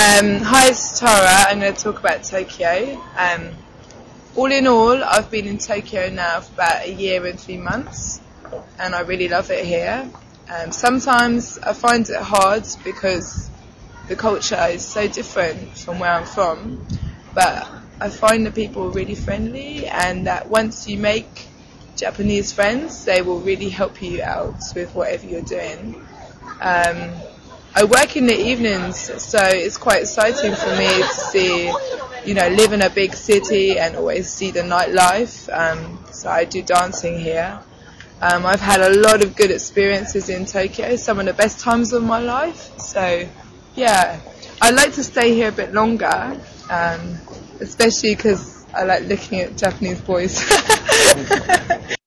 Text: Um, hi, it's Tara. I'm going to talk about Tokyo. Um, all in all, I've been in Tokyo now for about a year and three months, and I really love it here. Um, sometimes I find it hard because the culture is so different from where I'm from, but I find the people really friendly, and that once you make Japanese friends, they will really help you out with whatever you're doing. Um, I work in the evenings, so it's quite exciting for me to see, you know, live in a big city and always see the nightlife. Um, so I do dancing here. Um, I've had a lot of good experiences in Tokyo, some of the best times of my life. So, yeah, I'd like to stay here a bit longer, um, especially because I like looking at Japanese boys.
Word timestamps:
Um, 0.00 0.40
hi, 0.40 0.68
it's 0.68 0.98
Tara. 0.98 1.28
I'm 1.28 1.60
going 1.60 1.74
to 1.74 1.78
talk 1.78 1.98
about 1.98 2.24
Tokyo. 2.24 2.98
Um, 3.18 3.50
all 4.34 4.50
in 4.50 4.66
all, 4.66 5.04
I've 5.04 5.30
been 5.30 5.46
in 5.46 5.58
Tokyo 5.58 6.08
now 6.08 6.40
for 6.40 6.54
about 6.54 6.86
a 6.86 6.90
year 6.90 7.26
and 7.26 7.38
three 7.38 7.58
months, 7.58 8.18
and 8.78 8.94
I 8.94 9.00
really 9.00 9.28
love 9.28 9.50
it 9.50 9.62
here. 9.62 10.10
Um, 10.48 10.72
sometimes 10.72 11.58
I 11.58 11.74
find 11.74 12.08
it 12.08 12.16
hard 12.16 12.66
because 12.82 13.50
the 14.08 14.16
culture 14.16 14.56
is 14.70 14.86
so 14.86 15.06
different 15.06 15.76
from 15.76 15.98
where 15.98 16.12
I'm 16.12 16.24
from, 16.24 16.82
but 17.34 17.68
I 18.00 18.08
find 18.08 18.46
the 18.46 18.52
people 18.52 18.88
really 18.92 19.14
friendly, 19.14 19.86
and 19.86 20.26
that 20.26 20.48
once 20.48 20.88
you 20.88 20.96
make 20.96 21.46
Japanese 21.96 22.54
friends, 22.54 23.04
they 23.04 23.20
will 23.20 23.40
really 23.40 23.68
help 23.68 24.00
you 24.00 24.22
out 24.22 24.62
with 24.74 24.94
whatever 24.94 25.26
you're 25.26 25.42
doing. 25.42 25.94
Um, 26.62 27.12
I 27.72 27.84
work 27.84 28.16
in 28.16 28.26
the 28.26 28.36
evenings, 28.36 28.98
so 29.22 29.38
it's 29.42 29.76
quite 29.76 30.02
exciting 30.02 30.54
for 30.56 30.70
me 30.76 30.88
to 30.88 31.14
see, 31.14 31.72
you 32.24 32.34
know, 32.34 32.48
live 32.48 32.72
in 32.72 32.82
a 32.82 32.90
big 32.90 33.14
city 33.14 33.78
and 33.78 33.94
always 33.94 34.28
see 34.28 34.50
the 34.50 34.60
nightlife. 34.60 35.48
Um, 35.56 36.04
so 36.10 36.28
I 36.28 36.44
do 36.44 36.62
dancing 36.62 37.18
here. 37.18 37.60
Um, 38.20 38.44
I've 38.44 38.60
had 38.60 38.80
a 38.80 39.00
lot 39.00 39.22
of 39.22 39.36
good 39.36 39.52
experiences 39.52 40.28
in 40.28 40.46
Tokyo, 40.46 40.96
some 40.96 41.20
of 41.20 41.26
the 41.26 41.32
best 41.32 41.60
times 41.60 41.92
of 41.92 42.02
my 42.02 42.18
life. 42.18 42.78
So, 42.78 43.26
yeah, 43.76 44.20
I'd 44.60 44.74
like 44.74 44.92
to 44.94 45.04
stay 45.04 45.34
here 45.34 45.48
a 45.48 45.52
bit 45.52 45.72
longer, 45.72 46.40
um, 46.70 47.18
especially 47.60 48.16
because 48.16 48.66
I 48.74 48.82
like 48.82 49.04
looking 49.04 49.40
at 49.40 49.56
Japanese 49.56 50.00
boys. 50.00 50.44